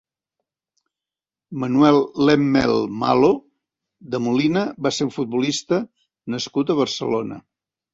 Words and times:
Manuel 1.65 1.99
Lemmel 2.31 2.75
Malo 3.05 3.31
de 4.17 4.25
Molina 4.31 4.67
va 4.89 4.97
ser 5.01 5.11
un 5.11 5.17
futbolista 5.21 5.85
nascut 6.39 6.79
a 6.79 6.83
Barcelona. 6.87 7.45